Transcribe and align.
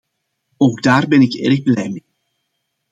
Ook 0.57 0.83
daar 0.83 1.07
ben 1.07 1.21
ik 1.21 1.33
erg 1.33 1.63
blij 1.63 1.89
mee. 1.89 2.03